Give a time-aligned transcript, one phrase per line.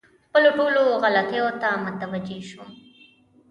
[0.27, 2.69] خپلو ټولو غلطیو ته متوجه شوم.